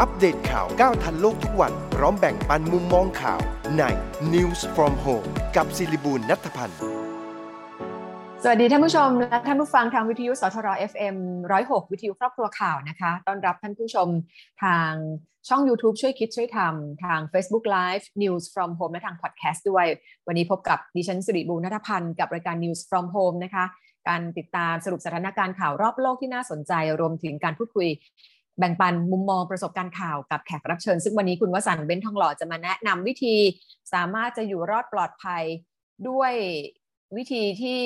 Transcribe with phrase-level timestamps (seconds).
[0.00, 3.40] อัปเดตข่าวก้าวทันโลกทุกวัน พร้อมแบ่งปันมุมมองข่าว
[3.78, 3.82] ใน
[4.34, 6.78] News from Home กับศิริบูลนัทพันธ์
[8.42, 11.16] สวัสดีท่านผู้ชมและท่านผู้ฟังทางวิทยุสทร FM
[11.54, 14.08] 106 วิทยุครอบครัวข่าวนะคะ ต้อนรับท่านผู้ชม
[14.64, 14.92] ทาง
[15.48, 19.86] ช่อง YouTube ช่วยคิดช่วยทำทาง Facebook Live News from Home และทาง Podcast ด้วย
[20.26, 23.64] วันนี้พบกับดิฉันสิริบูรณัฐพันธ์กับรายการ News from Home นะคะ
[24.08, 27.88] การติดตามสรุปสถานการณ์ข่าวรอบโลกที่น่าสนใจ รวมถึงการพูดคุย
[28.58, 33.36] แบ่งปันมุมมองประสบการณ์ข่าวกับแขกรับเชิญ ซึ่งวันนี้คุณวสันต์เบนทองหล่อจะมาแนะนำวิธี
[33.92, 35.42] สามารถจะอยู่รอดปลอดภัย
[36.08, 36.32] ด้วย
[37.16, 37.78] วิธีที่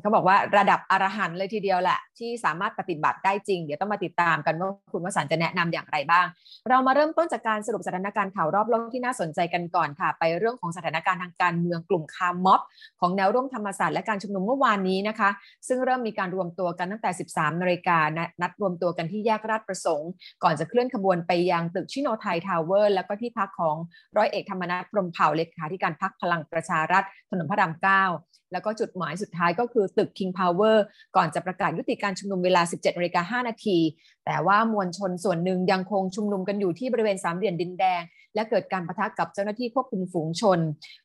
[0.00, 6.26] เขาบอกว่าระดับอรหันต์เลยทีเดียวแหละ ที่สามารถปฏิบัติได้จริง เดี๋ยวต้องมาติดตามกันว่าคุณวสันต์จะแนะนำอย่างไรบ้าง
[6.68, 12.60] เรามาเริ่มต้นจากการสรุปสถานการณ์ข่าวรอบโลกที่น่าสนใจกันก่อนค่ะ ไปเรื่องของสถานการณ์ทางการเมืองกลุ่ม Car Mob
[13.00, 15.30] ของแนวร่วมธรรมศาสตร์และการชุมนุมเมื่อวานนี้นะคะ
[15.68, 17.98] ซึ่งเริ่มมีการรวมตัวกันตั้งแต่ 13นาฬิกา
[18.42, 20.10] นัดรวมตัวกันที่แยกราชประสงค์
[20.42, 23.76] ก่อนจะเคลื่อนขบวนไปยังตึกชิโนไทยทาวเวอร์แล้วก็ที่พักของ
[24.16, 28.04] ร้อยเอกธรรมนัฐพรมเผ่าเลขาธิการพักพลังประชารัฐถนนพระรามเก้า
[28.52, 30.76] แล้วก็จุดหมายสุดท้ายก็คือตึก King Power
[31.16, 33.78] ก่อนจะประกาศยุติการชุมนุมเวลา 17นาฬิกา5นาที
[34.26, 38.02] แต่ว่ามวลชนส่วนหนึ่งยังคงชุมนุมกันอยู่ที่บริเวณสามเหลี่ยมดินแดง
[38.34, 40.58] และเกิดการประทะกับเจ้าหน้าที่ควบคุมฝูงชน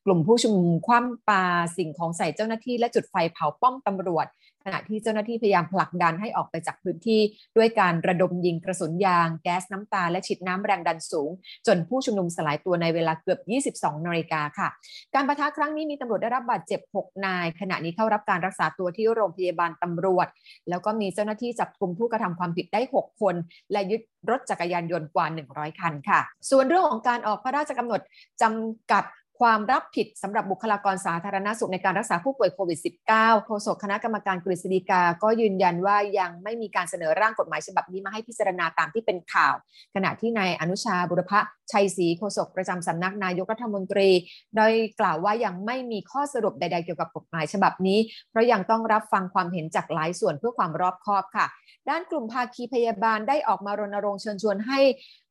[0.06, 1.44] กลุ่มผู้ชุมนุมคว่ำปา
[1.78, 4.28] สิ่งของใส่เจ้าหน้าที่และจุดไฟเผาป้อมตำรวจ
[4.66, 7.22] ขณะที่เจ้าหน้าที่พยายามผลักดันให้ออกไปจากพื้นที่
[7.58, 11.30] ด้วยการระดมยิงกระสุนยาง แก๊สน้ำตา และฉีดน้ำแรงดันสูง
[11.68, 13.40] จนผู้ชุมนุมสลายตัวในเวลาเกือบ
[13.80, 14.68] 22 นาฬิกาค่ะ
[15.16, 20.28] การประทะครั้งนี้มีตำรวจได้รับบาดเจ็บ 6 นาย ขณะนี้เข้ารับการรักษาตัวที่โรงพยาบาลตำรวจ
[20.70, 23.36] แล้วก็มีเจ้าหน้าที่จับกลุ่มผู้กระทำความผิดได้ 6 คน
[23.72, 28.02] และยึดรถจักรยานยนต์กว่า 100 คันค่ะ ส่วนเรื่องของการออกพระราชกำหนด
[28.42, 29.04] จำกัด
[29.44, 32.80] ความรับผิดสำหรับบุคลากรสาธารณสุขในการรักษาผู้ป่วยโควิด
[33.12, 39.56] -19 โฆษกคณะกรรมการกฤษฎีกา ก็ยืนยันว่ายังไม่มีการเสนอร่างกฎหมายฉบับนี้มาให้พิจารณาตามที่เป็นข่าว
[39.96, 41.34] ขณะที่นายอนุชาบุรพ
[41.72, 44.10] ชัยศรีโฆษกประจำสำนักนายกรัฐมนตรี
[44.56, 48.00] โดยกล่าวว่ายังไม่มีข้อสรุปใด ๆ เกี่ยวกับกฎหมายฉบับนี้
[48.30, 51.48] เพราะยังต้องรับฟังความเห็นจากหลายส่วนเพื่อความรอบคอบค่ะ
[51.90, 54.80] ด้านกลุ่มภาคีพยาบาลได้ออกมารณรงค์เชิญชวนให้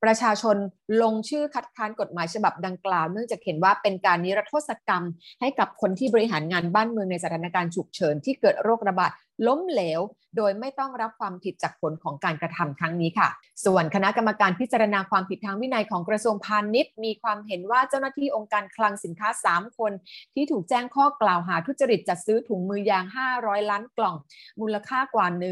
[0.04, 0.56] ประชาชน
[1.02, 5.04] ลงชื่อคัดค้านกฎหมายฉบับดังกล่าว เนื่องจากเห็นว่าเป็นการนิรโทษกรรม
[5.40, 9.10] ให้กับคนที่บริหารงานบ้านเมืองในสถานการณ์ฉุกเฉินที่เกิดโรคระบาด
[9.46, 10.00] ล้มเหลว
[10.36, 13.28] โดยไม่ต้องรับความผิดจากผลของการกระทำครั้งนี้ค่ะ
[13.64, 19.92] ส่วนคณะกรรมการพิจารณาความผิดทางวินัยของกระทรวงพาณิชย์ มีความเห็นว่าเจ้าหน้าที่องค์การคลังสินค้า 3 คน
[20.34, 23.04] ที่ถูกแจ้งข้อกล่าวหาทุจริตจัดซื้อถุงมือยาง
[23.36, 24.16] 500 ล้านกล่อง
[24.60, 25.50] มูลค่ากว่า 1 1 2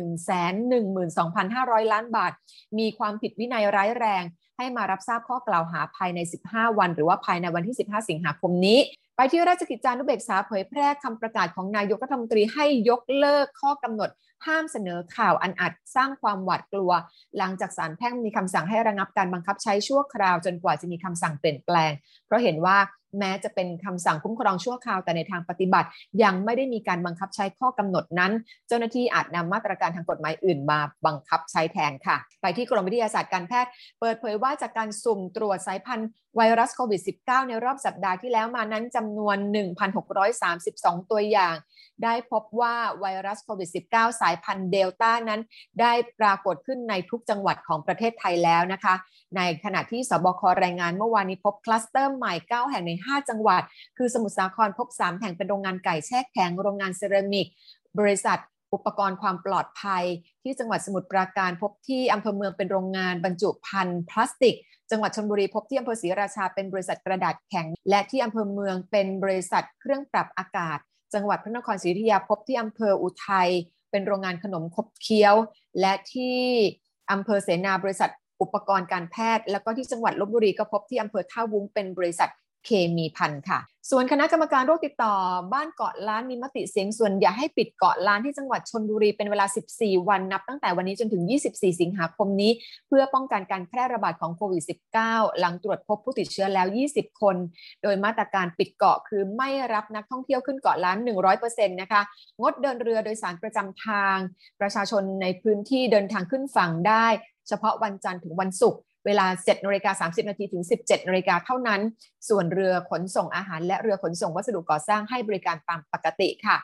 [1.37, 2.33] 5 0 0 ล้านบาท
[2.79, 4.25] มีความผิดวินัยร้ายแรง
[4.61, 6.19] ให้มารับทราบข้อกล่าวหาภายใน
[6.51, 8.79] 15 วัน หรือว่าภายในวันที่ 15 สิงหาคมนี้
[9.17, 14.11] ไปที่ราชกิจจานุเบกษาเผยแพร่คำประกาศของนายกรัฐมนตรีให้ยกเลิกข้อกำหนด
[14.47, 16.93] ห้ามเสนอข่าวอันอาจสร้างความหวาดกลัว
[17.39, 21.93] หลังจากศาลแพ่งมีคำสั่งให้ระงับการบังคับใช้ชั่วคราวจนกว่าจะมีคำสั่งเปลี่ยนแปลง
[22.27, 22.77] เพราะเห็นว่า
[23.19, 25.89] แม้จะเป็นคำสั่งคุ้มครองชั่วคราวแต่ในทางปฏิบัติ
[26.23, 28.33] ยังไม่ได้มีการบังคับใช้ข้อกำหนดนั้น
[28.69, 39.37] เจ้าหน้าที่อาจนำมาตรการทางกฎหมายอื่นมาบังคับใช้แทนค่ะ ไปที่กรมวิทยาศาสตร์การแพทย์เปิดเผยว่าจากการสุ่มตรวจสายพันธุ์ไวรัสโควิด -19 ในรอบสัปดาห์ที่แล้วมานั้นจำนวน
[40.25, 41.55] 1,632 ตัวอย่าง
[42.05, 45.41] ได้พบว่าไวรัสโควิด -19 สายพันธุ์เดลต้านั้น
[45.81, 48.95] ได้ปรากฏขึ้นในทุกจังหวัดของประเทศไทยแล้วนะคะ
[49.37, 53.63] ในขณะที่สบครายงานเมื่อวานนี้พบคลัสเตอร์ใหม่ 9 แห่งใน5 จังหวัด
[53.99, 57.47] คือสมุทรสาครพบ 3 แห่งเป็นโรงงานไก่แช่แข็ง โรงงานเซรามิก
[57.99, 58.39] บริษัท
[58.73, 60.05] อุปกรณ์ความปลอดภัย
[60.43, 64.57] ที่จังหวัดสมุทรปราการพบที่อำเภอเมืองเป็นโรงงานบรรจุภัณฑ์พลาสติก
[64.91, 70.79] จังหวัดชลบุรีพบที่อำเภอศรีราชาเป็นบริษัทกระดาษแข็ง และที่อำเภอเมืองเป็นบริษัทเครื่องปรับอากาศ
[71.15, 73.51] จังหวัดพระนครศรีอยุธยาพบที่อำเภออุทัย
[73.91, 75.35] เป็นโรงงานขนมคบเคี้ยว
[75.81, 76.41] และที่
[77.13, 78.11] อำเภอเสนาบริษัท
[78.43, 82.31] อุปกรณ์การแพทย์ แล้วก็ที่จังหวัดลบบุรีก็พบที่อำเภอท่าวุ้งเป็นบริษัท
[82.65, 83.61] เคมีพันธ์ค่ะ
[83.91, 85.15] ส่วนคณะกรรมการโรคติดต่อ
[85.53, 91.23] บ้านเกาะล้านมีมติเสียงส่วนอย่าให้ปิดเกาะล้านที่จังหวัดชนบุรีเป็นเวลา 14 วันนับตั้งแต่วันนี้จนถึง
[91.53, 92.53] 24 สิงหาคมนี้
[92.89, 94.65] เพื่อป้องกันการแพร่ระบาดของโควิด
[95.03, 97.37] -19 หลังตรวจพบผู้ติดเชื้อแล้ว 20 คน
[97.83, 100.99] โดยมาตรการปิดเกาะคือไม่รับนักท่องเที่ยวขึ้นเกาะล้าน
[101.41, 102.01] 100%นะคะ
[102.41, 104.17] งดเดินเรือโดยสารประจำทาง
[104.61, 107.07] ประชาชนในพื้นที่เดินทางขึ้นฝั่งได้
[107.49, 111.81] เฉพาะวันจันทร์ถึงวันศุกร์ เวลา 7นาฬิกา30 นาทีถึง 17นาฬิกาเท่านั้น
[112.29, 116.57] ส่วนเรือขนส่งอาหาร และเรือขนส่งวัสดุก่อสร้างให้บริการตามปกติค่ะ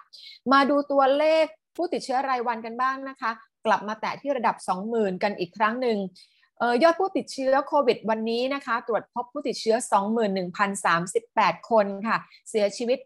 [0.52, 1.46] มาดูตัวเลข
[1.76, 3.30] ผู้ติดเชื้อรายวันกันบ้างนะคะ
[3.66, 4.56] กลับมาแตะที่ระดับ
[4.90, 5.98] 20,000 กันอีกครั้งหนึ่ง
[6.82, 9.76] ยอดผู้ติดเชื้อโควิดวันนี้นะคะ ตรวจพบผู้ติดเชื้อ
[10.52, 12.16] 21,038 คนค่ะ
[12.50, 12.98] เสียชีวิต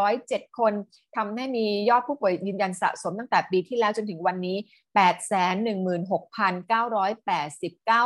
[0.00, 0.72] 207 คน
[1.16, 4.56] ทำให้มียอดผู้ป่วยยืนยันสะสมตั้งแต่ปีที่แล้วจนถึงวันนี้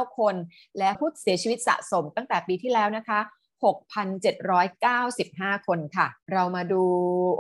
[0.05, 0.35] 816,989 คน
[0.79, 3.21] และผู้เสียชีวิตสะสมตั้งแต่ปีที่แล้วนะคะ
[3.63, 6.83] 6,795 คนค่ะ เรามาดู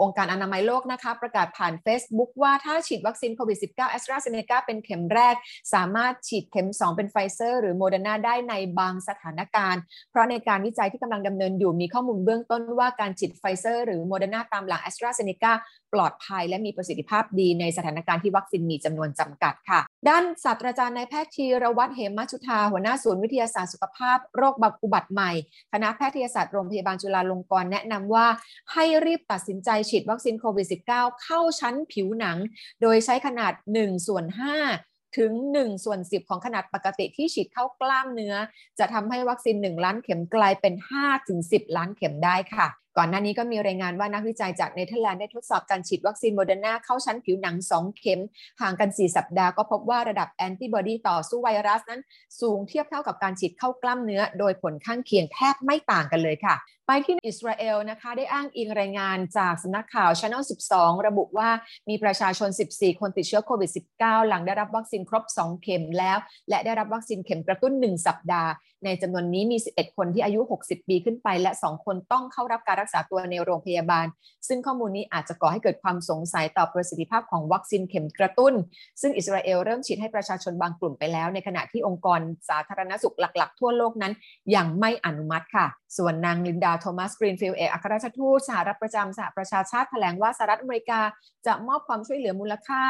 [0.02, 5.34] องค์การอนามัยโลกนะคะ ประกาศผ่าน Facebook ว่าถ้าฉีดวัคซีนโควิด -19 แอสตราเซเนกาเป็นเข็มแรก
[5.74, 9.80] สามารถฉีดเข็ม 2 เป็นไฟเซอร์หรือโมเดอร์นาได้ในบางสถานการณ์
[10.10, 15.52] เพราะในการวิจัยที่กำลังดำเนินอยู่มีข้อมูลเบื้องต้นว่าการฉีดไฟเซอร์หรือโมเดอร์นาตามหลังแอสตราเซเนกา
[15.94, 25.32] ปลอดภัยและมีประสิทธิภาพดีในสถานการณ์ที่วัคซีนมีจำนวนจำกัดค่ะ ด้านศาสตราจารย์นายแพทย์ธีระวัฒน์เหมะจุฑาหัวหน้าศูนย์วิทยาศาสตร์สุขภาพโรคบัอุบัติใหม่
[25.72, 28.26] คณะแพทยศาสตร์โรงพยาบาลจุฬาลงกรณ์แนะนำว่า
[28.72, 30.66] ให้รีบตัดสินใจฉีดวัคซีนโควิด
[30.96, 32.36] -19 เข้าชั้นผิวหนัง
[32.82, 38.34] โดยใช้ขนาด1ส่วน5ถึง1ส่วน10 ของขนาดปกติที่ฉีดเข้ากล้ามเนื้อ
[38.78, 42.68] จะทำให้วัคซีน 1 ล้านเข็มกลายเป็น 5 ถึง 10 ล้านเข็มได้ค่ะ
[42.98, 48.20] ก่อนหน้านี้ก็มีรายงานว่านักวิจัยจากเนเธอร์แลนด์ได้ทดสอบการฉีดวัคซีนโมเดอร์นาเข้าชั้นผิวหนัง 2 เข็ม
[48.60, 52.00] ห่างกัน 4 สัปดาห์ก็พบว่าระดับแอนติบอดีต่อสู้ไวรัสนั้น
[52.40, 56.56] สูงเทียบเท่ากับการฉีดเข้ากล้ามเนื้อ โดยผลข้างเคียงแทบไม่ต่างกันเลยค่ะ
[56.88, 60.42] ไปที่อิสราเอลนะคะได้อ้างอิงรายงานจากสำนักข่าว Channel
[60.72, 61.50] 12 ระบุว่า
[61.88, 66.18] มีประชาชน 14 คนติดเชื้อโควิด -19 หลังได้รับวัคซีนครบ 2 เข็มแล้ว
[66.48, 68.50] และได้รับวัคซีนเข็มกระตุ้น 1 สัปดาห์
[68.84, 74.06] ในจำนวนนี้มี 11 คนที่อายุ 60 ปีขึ้นไป และ 2 คนต้องเข้ารับการรักษาตัวในโรงพยาบาล
[74.48, 78.54] ซึ่งข้อมูลนี้อาจจะก่อให้เกิดความสงสัยต่อประสิทธิภาพของวัคซีนเข็มกระตุ้น
[79.00, 84.12] ซึ่งอิสราเอลเริ่มฉีดให้ประชาชนบางกลุ่มไปแล้ว ในขณะที่องค์กรสาธารณสุขหลัก ๆ ทั่วโลกนั้น
[84.56, 85.66] ยังไม่อนุมัติค่ะ
[85.96, 91.00] ส่วนนางลินดาโทมัสกรีนฟิลด์เอกอัครราชทูตสหรัฐประจำสหประชาชาติแถลงว่าสหรัฐอเมริกา
[91.46, 92.82] จะมอบความช่วยเหลือมูลค่า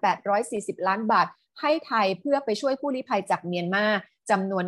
[0.00, 1.26] 1,840 ล้านบาท
[1.60, 3.86] ให้ไทยเพื่อไปช่วยผู้ลี้ภัยจากเมียนมา
[4.30, 4.62] จำนวน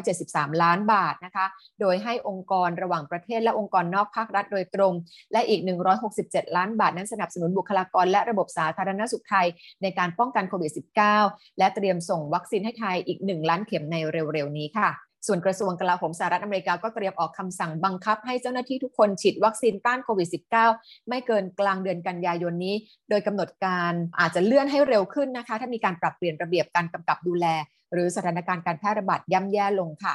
[0.00, 1.46] 1,673 ล้านบาทนะคะ
[1.80, 4.94] โดยให้องค์กรระหว่างประเทศและองค์กรนอกภาครัฐโดยตรง
[5.32, 5.60] และอีก
[6.08, 9.46] 167 ล้านบาท นั้นสนับสนุนบุคลากรและระบบสาธารณสุขไทย
[9.82, 10.72] ในการป้องกันโควิด
[11.14, 14.90] -19 และเตรียมส่งวัคซีนให้ไทยอีก 1 ล้านเข็มในเร็ว ๆ นี้ค่ะ
[15.26, 20.28] ส่วนกระทรวงกลาโหมสหรัฐอเมริกาก็เตรียมออกคำสั่งบังคับให้เจ้าหน้าที่ทุกคนฉีดวัคซีนต้านโควิด
[20.68, 22.74] -19 ไม่เกินกลางเดือนกันยายนนี้
[23.10, 27.46] โดยกำหนดการอาจจะเลื่อนให้เร็วขึ้นนะคะ ถ้ามีการปรับเปลี่ยนระเบียบการกำกับดูแล
[27.92, 30.14] หรือสถานการณ์การแพร่ระบาดย่ำแย่ลงค่ะ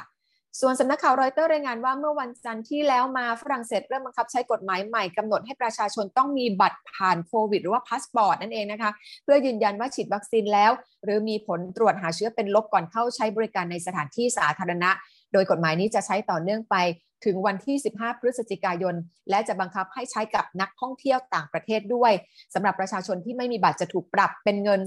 [0.60, 8.90] ส่วนสำนักข่าวรอยเตอร์รายงานว่าเมื่อวันจันทร์ที่แล้วมาฝรั่งเศสเริ่มบังคับใช้กฎหมายใหม่กำหนดให้ประชาชนต้องมีบัตรผ่านโควิดหรือว่าพาสปอร์ตนั่นเองนะคะ
[9.24, 10.70] เพื่อยืนยันว่าฉีดวัคซีนแล้ว
[11.04, 14.90] หรือมีผลตรวจหาเชื้อเป็นลบก่อนเข้าใช้บริการในสถานที่สาธารณะ
[15.32, 16.76] โดยกฎหมายนี้จะใช้ต่อเนื่องไป
[17.24, 18.94] ถึงวันที่ 15 พฤศจิกายน
[19.30, 22.12] และจะบังคับให้ใช้กับนักท่องเที่ยวต่างประเทศด้วย
[22.54, 24.80] สำหรับประชาชนที่ไม่มีบัตรจะถูกปรับเป็นเงิน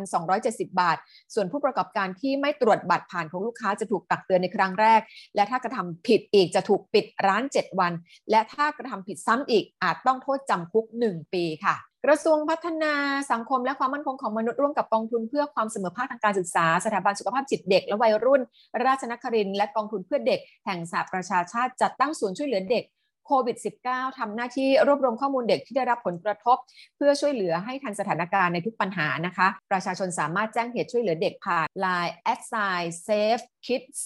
[0.00, 0.96] 5,270 บาท
[1.34, 5.00] ส่วนผู้ประกอบการที่ไม่ตรวจบัตรผ่านของลูกค้าจะถูกตักเตือนในครั้งแรก
[5.34, 7.92] และถ้ากระทำผิดอีกจะถูกปิดร้าน 7 วัน
[8.30, 12.94] และถ้ากระทำผิดซ้ำอีกอาจต้องโทษจำคุก 1 ปีค่ะกระทรวงพัฒนา
[13.32, 18.40] สังคมและความมั่นคงของมนุษย์ร่วมกับกองทุนเพื่อความเสมอภาคทางการศึกษา สถาบันสุขภาพจิตเด็กและวัยรุ่น
[18.84, 22.84] ราชนครินและกองทุนเพื่อเด็ก แห่งสหประชาชาติจัดตั้งศูนย์ช่วยเหลือเด็ก
[23.26, 23.56] โควิด
[23.88, 26.56] -19 ทำหน้าที่รวบรวมข้อมูลเด็กที่ได้รับผลกระทบ
[26.96, 34.00] เพื่อช่วยเหลือให้ทันสถานการณ์ในทุกปัญหานะคะ ประชาชนสามารถแจ้งเหตุช่วยเหลือเด็กผ่าน Line at sign Safe Kids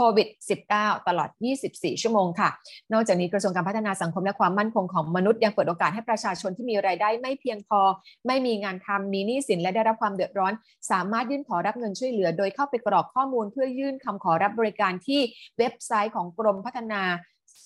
[0.00, 0.28] โควิด
[0.68, 1.30] -19 ตลอด
[1.66, 2.50] 24 ชั่วโมงค่ะ
[2.92, 7.80] นอกจากนี้กระทรวงการพัฒนาสังคมและความมั่นคงของมนุษย์ยังเปิดโอกาสให้ประชาชนที่มีรายได้ไม่เพียงพอ
[8.26, 10.52] ไม่มีงานทำมีหนี้สินและได้รับความเดือดร้อน
[10.90, 15.20] สามารถยื่นขอรับเงินช่วยเหลือ โดยเข้าไปกรอกข้อมูลเพื่อยื่นคำขอรับบริการที่
[15.58, 17.02] เว็บไซต์ของกรมพัฒนา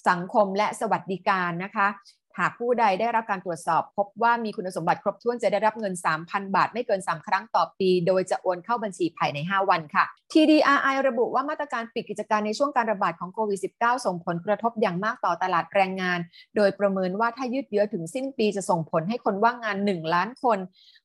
[0.09, 1.89] สังคมและสวัสดิการนะคะ
[2.39, 16.19] หากผู้ใดได้รับการตรวจสอบ พบว่ามีคุณสมบัติครบถ้วนจะได้รับเงิน 3,000 บาท ไม่เกิน 3 ครั้งต่อปี โดยจะโอนเข้าบัญชีภายใน 5 วันค่ะ TDRI ระบุว่ามาตรการปิดกิจการในช่วงการระบาดของโควิด -19 ส่งผลกระทบอย่างมากต่อตลาดแรงงาน
[16.57, 20.59] โดยประเมินว่าถ้ายืดเยื้อถึงสิ้นปีจะส่งผลให้คนว่างงาน 1 ล้านคน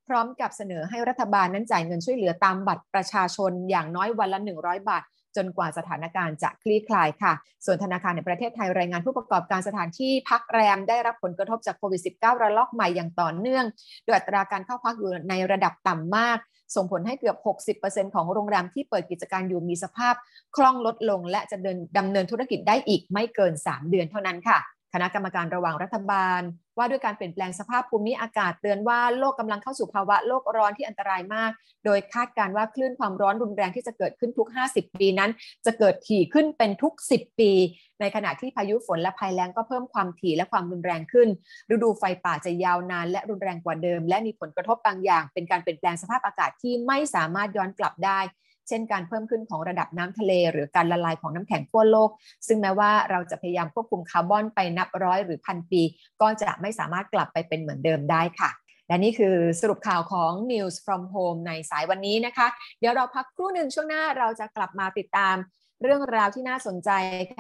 [0.07, 5.03] พร้อมกับเสนอให้รัฐบาลนั้นจ่ายเงินช่วยเหลือตามบัตรประชาชนอย่างน้อยวันละ 100 บาท
[5.37, 7.33] จนกว่าสถานการณ์จะคลี่คลายค่ะ
[7.65, 13.65] ส่วนธนาคารในประเทศไทยรายงานผู้ประกอบการสถานที่พักแรมได้รับผลกระทบจากโควิด -19 ระลอกใหม่อย่างต่อเนื่อง
[14.03, 16.37] โดยอัตราการเข้าพักอยู่ในระดับต่ำมาก
[16.75, 20.15] ส่งผลให้เกือบ 60%ของโรงแรมที่เปิดกิจการอยู่มีสภาพ
[20.55, 24.57] คล่องลดลง และจะเดินดำเนินธุรกิจได้อีกไม่เกิน 3 เดือนเท่านั้นค่ะ
[24.93, 26.41] คณะกรรมการระหว่างรัฐบาล
[26.77, 31.51] ว่าด้วยการเปลี่ยนแปลงสภาพภูมิอากาศเตือนว่าโลกกำลังเข้าสู่ภาวะโลกร้อนที่อันตรายมาก
[31.85, 35.31] โดยคาดการว่าคลื่นความร้อนรุนแรงที่จะเกิดขึ้นทุก 50 ปีนั้น
[35.65, 37.51] จะเกิดถี่ขึ้นเป็นทุก 10 ปี
[37.99, 41.27] ในขณะที่พายุฝนและภัยแล้งก็เพิ่มความถี่และความรุนแรงขึ้น
[41.73, 48.19] ฤดูไฟป่าจะยาวนาน และรุนแรงกว่าเดิม และมีผลกระทบบางอย่าง เป็นการเปลี่ยนแปลงสภาพอากาศที่ไม่สามารถย้อนกลับได้
[48.67, 52.09] เช่นการเพิ่มขึ้นของระดับน้ำทะเล หรือการละลายของน้ำแข็งขั้วโลก
[52.47, 55.81] ซึ่งแม้ว่าเราจะพยายามควบคุมคาร์บอนไปนับร้อยหรือพันปี
[56.21, 58.49] ก็จะไม่สามารถกลับไปเป็นเหมือนเดิมได้ค่ะ
[58.87, 62.47] และนี่คือสรุปข่าวของ News from Home ในสายวันนี้นะคะ
[62.79, 65.35] เดี๋ยวเราพักครู่หนึ่งช่วงหน้าเราจะกลับมาติดตาม
[65.83, 66.89] เรื่องราวที่น่าสนใจ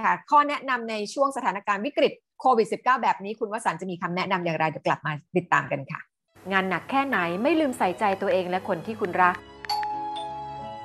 [0.03, 5.99] ค่ะ ข้อแนะนำในช่วงสถานการณ์วิกฤตโควิด -19 แบบนี้คุณวสันจะมีคำแนะนำอย่างไรเดี๋ยวกลับมาติดตามกันค่ะ
[6.51, 9.35] งานหนักแค่ไหนไม่ลืมใส่ใจตัวเองและคนที่คุณรัก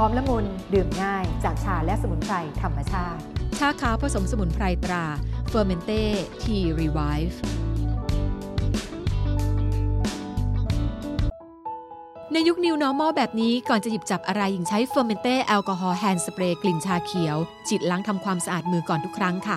[0.00, 3.20] หอมละมุนดื่มง่าย จากชาและสมุนไพรธรรมชาติ
[3.58, 5.04] ชาขาวผสมสมุนไพรตรา
[5.48, 6.02] เฟอร์เมนเต้
[6.42, 7.40] Tea Revive
[12.32, 17.36] ในยุค new normal แบบนี้ก่อนจะหยิบจับอะไรหญิงใช้เฟอร์เมนเต้แอลกอฮอล์ hand spray กลิ่นชาเขียว
[17.68, 19.54] ฉีดล้างทำความสะอาดมือก่อนทุกครั้งค่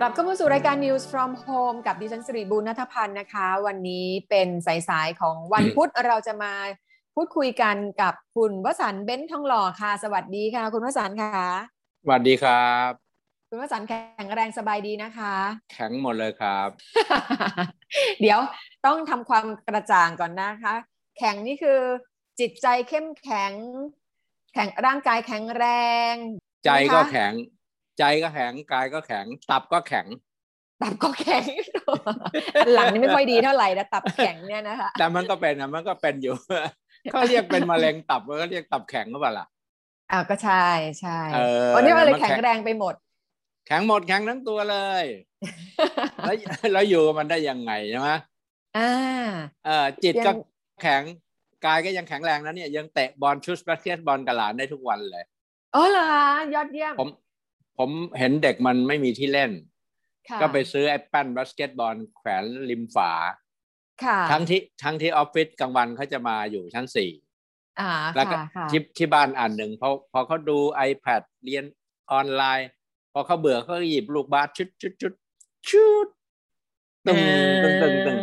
[0.00, 4.48] กลับเข้ามาสู่รายการ News from Home กับดิฉันสิริบุญนัทพันธ์นะคะ วันนี้เป็น
[4.88, 6.52] สายๆของวันพุธเราจะมา
[7.14, 11.34] พูดคุยกันกับคุณวสันต์เบ้นทองหล่อค่ะ สวัสดีค่ะ คุณวสันต์ค่ะ
[12.04, 12.90] สวัสดีครับ
[13.48, 15.34] คุณวสันต์แข็งแรงสบายดีนะคะ
[15.72, 16.68] แข็งหมดเลยครับ
[18.20, 18.38] เดี๋ยว
[18.86, 20.74] ต้องทำความกระจ่างก่อนนะคะ
[21.18, 21.80] แข็งนี่คือ
[22.40, 23.52] จิตใจเข้มแข็ง
[24.54, 25.64] แข็งร่างกายแข็งแร
[26.12, 26.14] ง
[26.64, 27.32] ใจก็นะคะแข็ง
[27.98, 30.06] ใจก็แข็งกายก็แข็ง ตับก็แข็ง
[30.82, 31.44] ตับก็แข็ง
[32.62, 36.34] อันหลังนี่ไม่ค่อยดีเท่าไหร่นะตับแข็งเนี่ยนะคะแต่มันก็เป็นนะมันก็เป็นอยู่
[37.10, 39.46] เขาเรียกเป็นมะเร็งตับมันก็เรียกตับแข็งก็เปล่าล่ะ
[40.12, 40.66] อ่าก็ใช่
[41.00, 42.94] ใช่เออวันนี้มันเลยมันแข็แข็งงแรงไปหมด
[43.66, 45.04] แข็งหมดแข็งทั้งตัวเลย
[46.24, 46.36] แล้ว
[46.72, 48.10] แล้วอยู่กับมันได้ยังไงใช่ไหม
[48.78, 48.92] อ่า
[49.64, 50.36] เออจิตก็ยัง
[50.82, 51.02] แข็ง
[51.64, 55.24] กายก็ยังแข็งแรงนะเนี่ยยังเตะบอลชู้ตบาสเกตบอลกับหลานได้ทุกวันเลย
[55.74, 57.08] อ๋อเหรอคะยอดเยี่ยมผม
[57.78, 59.50] ผมเห็นเด็กมันไม่มีที่เล่น
[60.28, 63.12] ค่ะก็ไปซื้อไอ้แป้นบาสเกตบอลแขวนริมฝา
[64.04, 67.10] ค่ะทั้งที่ทั้งที่ออฟฟิศกลางวันเขาจะมาอยู่ชั้นสี่
[67.80, 70.58] อ่าแล้วก็ค่ะค่ะที่ที่บ้านอันหนึ่งพอพอเขาดู
[70.90, 71.64] iPad เรียน
[72.12, 72.68] ออนไลน์
[73.12, 75.12] พอเขาเบื่อเขาก็หยิบลูกบาสชู้ตชู้ตชู้ต
[75.68, 76.06] ชู้ต
[77.06, 77.18] ตึง
[77.64, 78.18] ตึงตึงตึง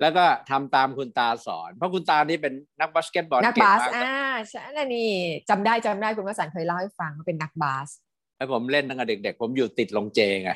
[0.00, 5.10] แล้วก็ทำตามคุณตาสอน เพราะคุณตานี่เป็นนักบาสเกตบอลนักเก่งบาสมากอ่าใช่แล้วนี่
[5.50, 7.88] จำได้จำได้คุณวสันต์เคยเล่าให้ฟังว่าเป็นนักบาส
[8.36, 10.52] ไอ้ผมเล่นตั้งแต่เด็ก ๆ ผมอยู่ติดโรงเจไง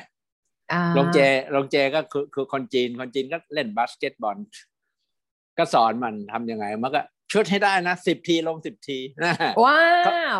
[0.71, 1.19] อ่าโรงเจ
[1.55, 4.37] โรงเจก็คือคือคนจีนคนจีนก็เล่นบาสเกตบอล
[5.57, 9.33] ก็สอนมันทำยังไง มันก็ชู้ตให้ได้นะสิบทีลงสิบทีนะ
[9.65, 9.83] ว้า
[10.37, 10.39] ว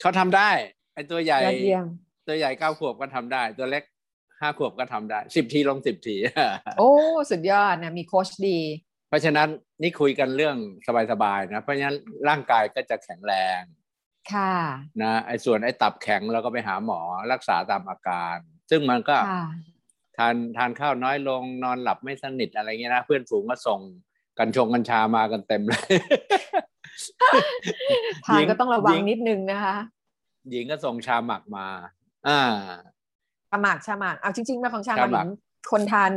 [0.00, 0.50] เขาทำได้
[0.94, 1.86] ไอ้ตัวใหญ่ยอดเยี่ยม
[2.26, 3.84] ตัวใหญ่เก้าขวบก็ทำได้ ตัวเล็ก
[4.40, 6.16] ห้าขวบก็ทำได้สิบทีลงสิบที
[6.78, 6.90] โอ้
[7.30, 8.58] สุดยอดนะมีโค้ชดี
[9.08, 9.48] เพราะฉะนั้น
[9.82, 10.56] นี่คุยกันเรื่อง
[11.12, 11.96] สบายๆนะ เพราะฉะนั้น
[12.28, 13.60] ร่างกายก็จะแข็งแรง
[14.34, 14.52] ค่ะ
[15.02, 17.00] นะไอ้ส่วนไอ้ตับแข็งเราก็ไปหาหมอ
[17.32, 18.36] รักษาตามอาการ
[18.70, 19.44] ซึ่งมันก็ค่ะ
[20.16, 23.80] ทานทานข้าวน้อยลงนอนหลับไม่สนิทอะไรเงี้ยนะเพื่อนฝูงก็ส่ง
[24.38, 25.94] กันชงกัญชามากันเต็มเลย
[28.26, 29.76] ทานก็ต้องระวัหงญินิดนึงนะคะ
[30.50, 31.66] หญิงก็ส่งชาหมักมา
[32.28, 32.40] อ่า
[33.50, 36.10] ชาหมากชาหมากเอาจริงๆมาของชาหชาหมามากกคนทาน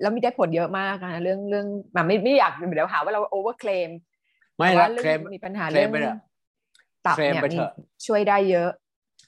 [0.00, 3.90] แล้วมีได้ผลเยอะมากนะเรื่องเรื่องมาไม่ไม่อยากเดี๋ยวหาว่าเราโอเวอร์เคลม
[4.56, 6.18] ไม่แต่ละว่าเรื่เคลมมีปัญหาเคลเรื่อมงไปเถอะ
[7.06, 7.72] ตับเคลมเนี่ยไปมีเถอะ
[8.06, 8.70] ช่วยได้เยอะ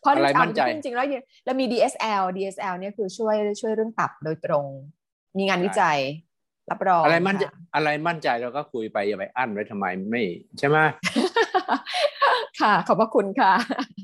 [0.00, 4.66] เพราะอะไรเอามั่นใจจริงๆแล้วเนี่ยเรามี DSL DSL เนี่ยคือช่วยช่วยเรื่องตับโดยตรง
[5.38, 5.98] มีงานวิจัย
[6.70, 10.22] รับรองอะไรมั่นใจค่ะอะไรมั่นใจเราก็คุยไปอย่าไปอั้นไว้ทำไมไม่
[10.58, 10.78] ใช่ไหม
[12.60, 13.52] ค่ะ ขอบพระคุณค่ะ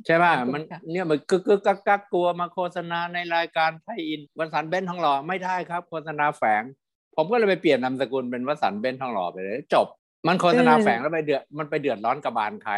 [0.06, 6.62] ใช่ป่ะขอบคุณมันค่ะเนี่ยมันกึกกึกกักกักกลัวมาโฆษณาในรายการไทยอินวสันต์เบนทองหล่อไม่ได้ครับ โฆษณาแฝง
[7.16, 9.86] ผมก็เลยไปเปลี่ยนนามสกุลเป็นวสันต์เบนทองหล่อไปเลย จบ
[10.26, 12.74] มันโฆษณาแฝงแล้วไปเดือดมันไปเดือดร้อนกระบาลใคร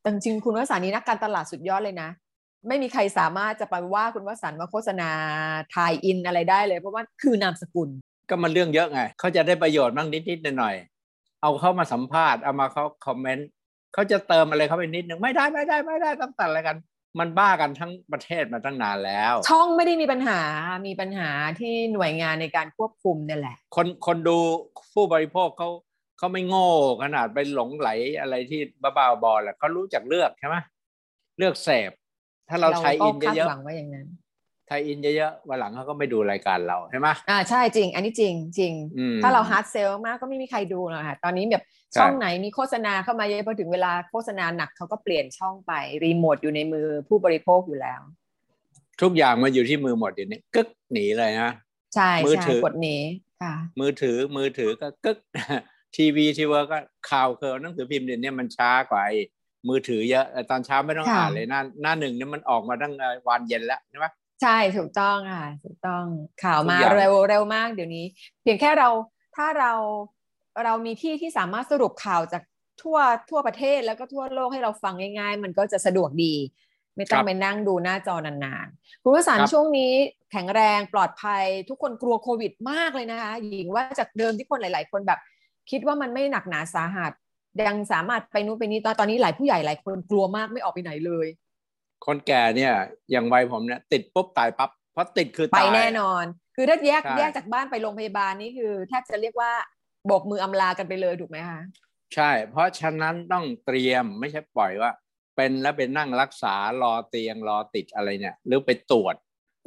[0.00, 2.10] แต่จริงๆคุณวสันต์นี้นักการตลาดสุดยอดเลยนะ
[2.68, 5.10] ไม่มีใครสามารถจะไปว่าคุณวสันต์ว่าโฆษณา
[5.74, 7.88] ทายอินอะไรได้เลย เพราะว่าคือนามสกุล
[8.28, 13.48] ก็มันเรื่องเยอะไงเขาจะได้ประโยชน์บ้างนิดๆหน่อยๆเอาเข้ามาสัมภาษณ์เอามาเขาคอมเมนต์
[13.94, 16.76] เขาจะเติมอะไรเข้าไปนิดนึงไม่ได้ไม่ได้ไม่ได้ต้องตัดอะไรกัน
[17.18, 20.40] มันบ้ากันทั้งประเทศมาตั้งนานแล้ว ช่องไม่ได้มีปัญหา
[20.86, 24.38] มีปัญหาที่หน่วยงานในการควบคุมเนี่ยแหละ คนคนดู
[24.94, 25.68] ผู้บริโภคเขา
[26.20, 26.68] เขาไม่โง่
[27.02, 30.56] ขนาดไปหลงไหลอะไรที่บ้าๆบอๆแหละเขารู้จักเลือกใช่ไหม
[31.38, 31.90] เลือกเสพ
[32.48, 45.72] ถ้าเรา tie-in ก็คาดเยอะหวังว่าอย่างนั้นๆ tie-in เยอะๆวันหลังเขาก็ไม่ดูรายการเราใช่ไหมอ่าใช่จริง อันนี้จริงจริงอืมถ้าเรา hard sell มากก็ไม่มีใครดูหรอกค่ะ ตอนนี้แบบใช่ช่องไหนมีโฆษณาเข้ามาเยอะพอถึงเวลาโฆษณาหนักเขาก็เปลี่ยนช่องไป
[46.04, 48.00] รีโมทอยู่ในมือผู้บริโภคอยู่แล้ว
[49.02, 51.52] ทุกอย่างมันอยู่ที่มือหมดอยู่นี้กึกหนีเลยนะ
[51.94, 53.00] ใช่มือใช่ถือกดหนี
[53.42, 55.18] ค่ะ มือถือมือถือก็กึก
[55.96, 56.78] ทีวีทีวีก็
[57.10, 59.18] ข่าวเคอหนังสือพิมพ์เดี๋ยวนี้มันช้ากว่าไอ้
[59.68, 64.06] มือถือเยอะแต่ตอนเช้าไม่ต้องค่ะอ่านเลยหน้าหน้าหนึ่งเนี่ยมันออกมาตั้งแต่วันเย็นแล้วใช่ไหม
[64.42, 66.04] ใช่ถูกต้องค่ะถูกต้อง
[66.44, 68.04] ข่าวมาทุกอย่างเร็วเร็วมากเดี๋ยวนี้
[68.42, 68.88] เพียงแค่เรา
[69.36, 69.72] ถ้าเรา
[70.64, 72.42] เรามีที่ที่สามารถสรุปข่าวจาก
[72.82, 72.98] ทั่ว
[73.30, 76.34] ทั่วประเทศแล้วก็ทั่วโลกให้เราฟังง่าย ๆ มันก็จะสะดวกดี
[76.96, 79.92] ไม่ต้องไปนั่งดูหน้าจอนานๆ คุณวสันต์ช่วงนี้
[80.32, 85.20] แข็งแรงปลอดภัย ทุกคนกลัวโควิดมากเลยนะคะหญิงว่าจากเดิมที่คนหลาย ๆ คนแบบ
[85.70, 87.12] คิดว่ามันไม่หนักหนาสาหัส
[87.68, 91.26] ยังสามารถไปนู้นไปนี้ตอนตอนนี้หลายผู้ใหญ่หลายคนกลัวมากไม่ออกไปไหนเลย
[92.06, 92.72] คนแก่เนี่ย
[93.10, 96.24] อย่างวัยผมเนี่ยติดปุ๊บตายปั๊บเพราะติดคือไปตายแน่นอน
[96.56, 99.52] คือถ้าแยกใช่แยกจากบ้านไปโรงพยาบาลนี่คือแทบจะเรียกว่า
[100.06, 101.60] โบกมืออำลากันไปเลยถูกไหมคะ
[102.14, 104.90] ใช่ เพราะฉะนั้นต้องเตรียมไม่ใช่ปล่อยว่า
[105.36, 109.14] เป็นแล้วเป็นนั่งรักษารอเตียงรอติดอะไรเนี่ย หรือไปตรวจ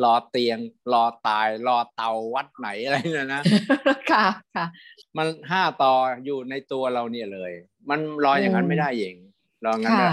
[0.04, 0.58] รอเตียง
[0.94, 3.42] รอตาย รอเตาวัดไหนอะไรเนี่ยนะ
[4.12, 4.66] ค่ะค่ะ
[5.18, 5.94] มันห้าต่อ
[6.26, 7.52] อยู่ในตัวเราเนี่ยเลย
[7.90, 9.16] มันรออย่างนั้นอืมไม่ได้เอง
[9.66, 10.12] รออย่างนั้นค่ะไม่ได้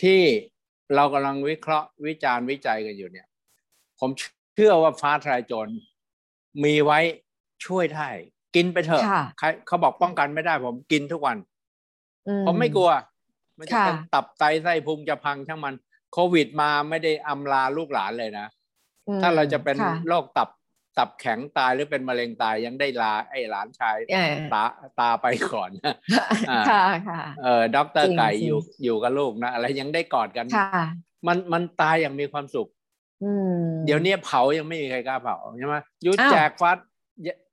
[0.00, 0.20] ที่
[0.94, 3.26] เรากำลังวิเคราะห์วิจารณ์วิจัยกันอยู่เนี่ย
[4.00, 4.10] ผม
[4.54, 5.68] เชื่อว่าฟ้าทลายโจร
[6.64, 6.98] มีไว้
[7.66, 8.08] ช่วยได้
[8.54, 11.36] กินไปเถอะค่ะใครเขาบอกป้องกันไม่ได้ผมกินทุกวัน
[12.26, 12.90] อืผมไม่กลัว
[13.58, 15.74] มันจะค่ะเป็นตับไตไส้พุงจะพังช่างมัน
[16.12, 18.59] โควิดมาไม่ได้อำลาลูกหลานเลยนะอืม
[19.22, 20.48] ถ้าเราจะเป็นค่ะโรคตับ
[20.98, 24.64] ตับแข็งตายหรือเป็นมะเร็งตายยังได้ลาไอ้หลานชายเออตา
[25.00, 25.70] ตาไปก่อน
[26.50, 30.84] อ่าค่ะค่ะเออด็อกเตอร์จริงไก่จริงอยู่อยู่กับลูกนะอะไรยังได้กอดกันค่ะ
[31.26, 32.68] มันมันตายอย่างมีความสุข
[33.24, 36.70] อืมเดี๋ยวนี้เผายังไม่มีใครกล้าเผาใช่ไหมยุอ้าวแจกฟ้า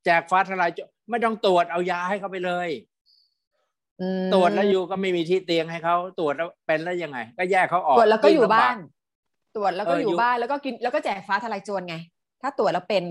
[0.05, 2.69] แจกฟ้าทลายโจรไม่ต้องตรวจเอายาให้เขาไปเลย
[4.01, 8.77] อืมตรวจแล้วอยู่ก็ไม่มีที่เตียงให้เขาตรวจแล้วเป็นแล้วยังไง ก็แยกเขาออกตรวจแล้วก็อยู่ยิ่งลำบ้าน
[9.57, 11.95] ตรวจแล้วก็เออออยู่ยู่บ้านแล้วก็กินแล้วก็แจกฟ้าทลายโจรไง
[12.41, 13.03] ถ้าตรวจแล้วเป็น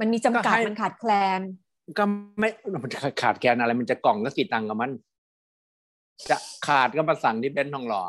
[0.00, 1.40] มันมีจำกัดก็ให้มันขาดแคลน
[1.98, 2.04] ก็
[2.38, 2.48] ไม่
[2.82, 4.92] มันจะขาดแคลนอะไร มันจะกล่องก็กี่ตังค์กับมัน
[6.30, 8.02] จะขาดก็มาสั่งที่เบนซ์ทองหล่อ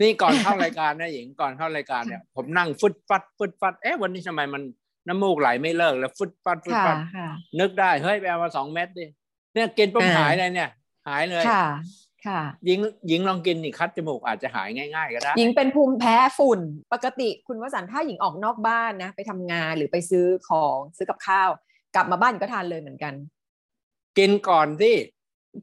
[0.00, 4.62] นี่ก่อนเข้ารายการนะหญิงก่อนเข้ารายการเนี่ย ผมนั่งฟึดฟัดฟึดฟัดเอ๊ะวันนี้ทำไมมัน
[5.08, 7.28] น้ำมูกไหลไม่เลิกแล้วฟึดฟัดฟึดค่ะฟัดค่ะ
[7.60, 9.04] นึกได้เฮ้ยไปเอามาสองเม็ดดิ
[9.54, 10.70] เนี่ยกินปุ๊บอ่าหายเลยเนี่ย
[11.08, 11.44] หายเลย
[12.26, 12.78] ค่ะค่ะหญิง
[13.08, 16.60] หญิงลองกินนี่คัดจมูกอาจจะหายง่าย ๆ ก็ได้หญิงเป็นภูมิแพ้ฝุ่น
[16.92, 21.50] ปกติคุณวสันต์ถ้าหญิงออกนอกบ้านนะ ไปทำงานหรือไปซื้อของซื้อกับข้าว
[21.94, 23.14] กลับมาบ้านหญิงก็ทานเลยเหมือนกัน
[24.18, 24.94] กินก่อนที่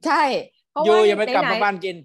[0.06, 0.24] ใช่
[0.72, 1.98] เพราะอยู่ว่าอย่าไปกลับไหนมาๆบ้านกิน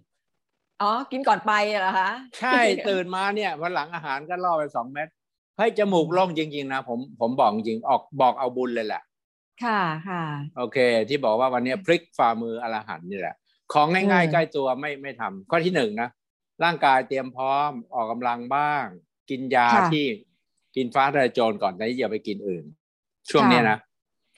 [0.82, 2.10] อ๋อกินก่อนไปเหรอคะ
[2.40, 5.08] ใช่ตื่นมาเนี่ยวันหลังอาหารก็ล่อไปสองเม็ด
[5.56, 9.02] เฮ้ยจมูกโล่งจริง ๆ นะผมผมบอกจริงออกบอกเอาบุญเลยแหละ
[9.64, 10.24] ค่ะค่ะ
[10.56, 13.36] โอเค ที่บอกว่าวันนี้พลิกฝ่ามืออรหันต์นี่แหละ
[13.72, 16.08] ของง่ายอืมๆใกล้ตัวไม่ไม่ทำข้อที่หนึ่งนะ
[16.64, 18.84] ร่างกายเตรียมพร้อมออกกำลังบ้าง
[19.30, 20.04] กินยาที่
[20.76, 22.64] กินฟ้าทะลายโจรก่อนแต่อย่าไปกินอื่น
[23.30, 23.78] ช่วงเนี้ยนะ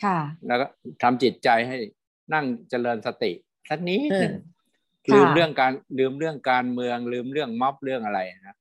[0.05, 0.67] ค่ะ แล้วก็
[1.03, 1.77] ทำจิตใจให้
[2.35, 3.33] นั่งเจริญสติ
[3.71, 4.35] สักนิดหนึ่ง
[5.07, 8.57] อืมลืมค่ะเรื่องการลืมเรื่องการเมือง ลืมเรื่องม็อบเรื่องอะไรนะ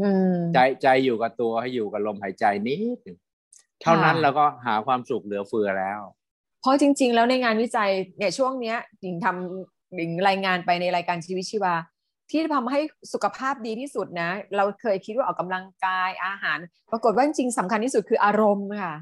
[0.00, 3.18] อืมใจใจอยู่กับตัวให้อยู่กับลมหายใจนิดหนึ่ง
[3.82, 6.00] เท่านั้นค่ะเราก็หาความสุขเหลือเฟือแล้ว
[6.60, 11.74] เพราะจริง ๆ แล้วในงานวิจัยเนี่ยช่วงเนี้ยหญิงทำหญิงรายงานไปในรายการชีวิตชีวา
[12.30, 12.80] ที่ทำให้
[13.12, 16.58] สุขภาพดีที่สุดนะ เราเคยคิดว่าออกกำลังกายอาหาร
[16.92, 18.94] ปรากฏว่าจริงๆสำคัญที่สุดคืออารมณ์ค่ะ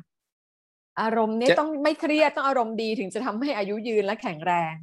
[1.01, 4.75] อารมณ์เนี่ยจะต้องไม่เครียดต้องอารมณ์ดีถึงจะทำให้อายุยืนและแข็งแรง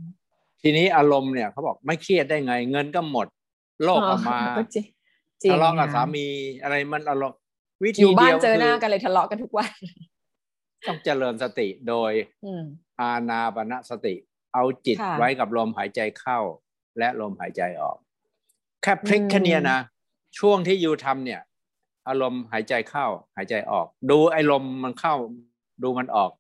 [0.62, 3.27] ทีนี้อารมณ์เนี่ยเขาบอกไม่เครียดได้ไง เงินก็หมด
[3.83, 4.85] โลกก็มาก็จริง
[5.43, 6.25] จริงทะเลาะกับค่สามี
[6.63, 7.38] อะไรมันอารมณ์
[7.85, 9.71] วิอธียู่บ้าเดีนยวเจอหน้าคืกันเลยทะเลาะกันทุกวัน
[10.88, 12.12] ต้องเจริญสติโดย
[12.45, 12.63] อืม
[12.99, 14.15] อานาปณสติ
[14.53, 16.39] เอาจิตค่ะไว้กับลมหายใจเข้า
[16.97, 17.97] และลมหายใจออก
[18.81, 19.79] แค่พลิกอืมแค่เนี้ยนะ
[20.39, 21.41] ช่วงที่ยูทำเนี่ย
[22.07, 23.05] อารมณ์หายใจเข้า
[23.38, 25.15] หายใจออก ดูไอ้ลมมันเข้า
[25.83, 26.31] ดูมันออก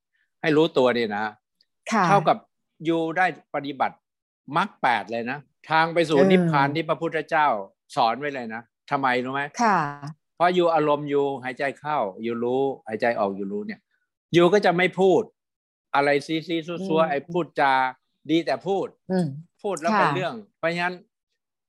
[0.41, 1.25] ให้รู้ตัวเนี่ยนะ
[1.91, 2.37] ค่ะเท่ากับ
[2.87, 3.95] ยูได้ปฏิบัติ
[4.57, 7.47] มรรคแปดเลยนะ ทางไปสู่เออนิพพานที่พระพุทธเจ้า
[7.95, 9.77] สอนไว้เลยนะทำไมรู้ไหมค่ะ
[10.35, 13.79] เพราะยูอารมณ์ยูหายใจเข้ายูรู้หายใจออกยูรู้เนี่ย
[14.35, 15.21] ยูก็จะไม่พูด
[15.95, 17.73] อะไรซีซีซัวซัวอืมไอ้พูดจา
[18.29, 19.27] ดีแต่พูดอืม
[19.63, 20.95] พูดแล้วค่ะเป็นเรื่อง เพราะฉะนั้น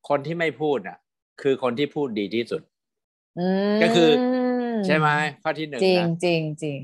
[0.08, 0.98] คนที่ไม่พูดอะ
[1.42, 2.62] คือคนที่พูดดีที่สุด
[3.38, 4.10] อืมก็คือ
[4.86, 5.08] ใช่ไหม
[5.44, 6.78] ข้อที่หนึ่งจริงนะจริงจริง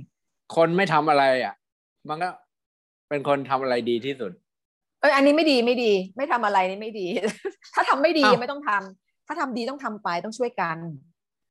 [0.57, 1.55] คนไม่ทำอะไรอะ
[2.09, 2.29] มันก็
[3.09, 4.33] เป็นคนทำอะไรดีที่สุด
[5.00, 7.07] เอยอันนี้ไม่ดีไม่ดี ไม่ทำอะไรนี่ไม่ดี
[7.74, 10.76] ถ้าทำไม่ดีอ้าวไม่ต้องทำถ้าทำดีต้องทำไปต้องช่วยกัน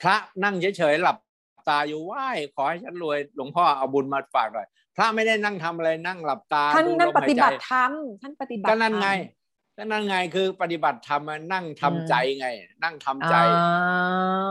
[0.01, 1.17] พระนั่งเฉยๆหลับ
[1.69, 9.35] ตาอยู่ไหว้ขอให้ฉันรวยหลวงพ่อเอาบุญมาฝากหน่อย พระไม่ได้นั่งทำอะไรนั่งหลับตาท่านดูนั่นลมปหายฏิใจบัติธรรมท่านปฏิบัติก็นั่นไงธรรม
[9.77, 12.47] ก็นั่นไงคือปฏิบัติธรรมอะนั่งทำอืมใจไง
[12.83, 13.65] นั่งทำใจอ่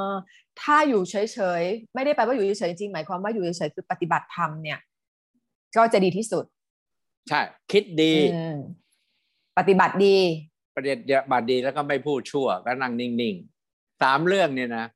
[0.09, 0.13] า
[0.61, 1.17] ถ้าอยู่เฉ
[1.61, 4.79] ยๆไม่ได้แปลว่าอยู่เฉยๆจริงหมายความว่าอยู่เฉยๆคือปฏิบัติธรรมเนี่ย
[5.77, 6.45] ก็จะดีที่สุด
[7.29, 7.41] ใช่
[7.73, 8.59] คิดดีอืม
[9.59, 10.17] ปฏิบัติดี
[10.75, 10.99] ประเด็น
[11.33, 14.87] บัตรดีแล้วก็ไม่พูดชั่ว ก็นั่งนิ่งๆสามเรื่องเนี่ยนะ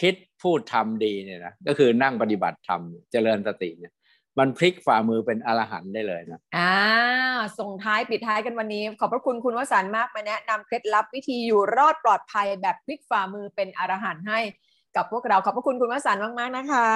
[0.00, 2.80] คิดพูดทำดีเนี่ยนะก็คือนั่งปฏิบัติธรรม
[3.12, 3.92] เจริญสติเนี่ย
[4.38, 6.74] มันพลิกฝ่ามือเป็นอรหันต์ได้เลยนะอ่า
[7.58, 14.40] ส่งท้ายปิดท้ายกันวันนี้ ขอบพระคุณคุณวสันต์มากมาแนะนำเคล็ดลับวิธีอยู่รอดปลอดภัยแบบพลิกฝ่ามือเป็นอรหันต์ให้
[14.96, 16.88] กับพวกเราขอบพระคุณคุณวสันต์มากๆนะคะ